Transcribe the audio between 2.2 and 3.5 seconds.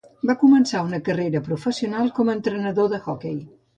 com a entrenador d'hoquei.